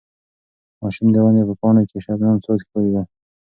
ماشوم 0.81 1.07
د 1.11 1.17
ونې 1.23 1.43
په 1.49 1.53
پاڼو 1.59 1.81
کې 1.89 1.93
د 1.97 2.03
شبنم 2.05 2.37
څاڅکي 2.43 2.69
ولیدل. 2.73 3.05